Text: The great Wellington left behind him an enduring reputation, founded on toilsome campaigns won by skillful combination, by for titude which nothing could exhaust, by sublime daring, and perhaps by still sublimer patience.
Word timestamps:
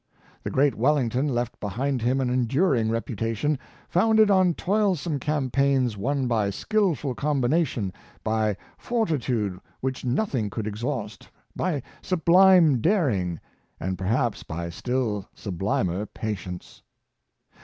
The 0.41 0.49
great 0.49 0.73
Wellington 0.73 1.27
left 1.27 1.59
behind 1.59 2.01
him 2.01 2.19
an 2.21 2.31
enduring 2.31 2.89
reputation, 2.89 3.59
founded 3.87 4.31
on 4.31 4.55
toilsome 4.55 5.19
campaigns 5.19 5.95
won 5.95 6.25
by 6.27 6.49
skillful 6.49 7.13
combination, 7.13 7.93
by 8.23 8.57
for 8.79 9.05
titude 9.05 9.59
which 9.79 10.03
nothing 10.03 10.49
could 10.49 10.65
exhaust, 10.65 11.29
by 11.55 11.83
sublime 12.01 12.81
daring, 12.81 13.39
and 13.79 13.95
perhaps 13.95 14.41
by 14.41 14.69
still 14.71 15.29
sublimer 15.35 16.07
patience. 16.07 16.81